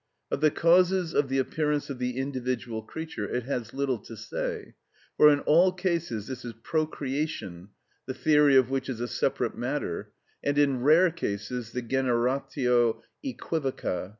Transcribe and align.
Of 0.31 0.41
the 0.41 0.49
causes 0.49 1.13
of 1.13 1.29
the 1.29 1.37
appearance 1.37 1.91
of 1.91 1.99
the 1.99 2.17
individual 2.17 2.81
creature 2.81 3.29
it 3.29 3.43
has 3.43 3.71
little 3.71 3.99
to 3.99 4.17
say, 4.17 4.73
for 5.15 5.29
in 5.31 5.41
all 5.41 5.71
cases 5.71 6.25
this 6.25 6.43
is 6.43 6.55
procreation 6.63 7.69
(the 8.07 8.15
theory 8.15 8.55
of 8.55 8.71
which 8.71 8.89
is 8.89 8.99
a 8.99 9.07
separate 9.07 9.55
matter), 9.55 10.11
and 10.43 10.57
in 10.57 10.81
rare 10.81 11.11
cases 11.11 11.71
the 11.73 11.83
generatio 11.83 13.03
æquivoca. 13.23 14.09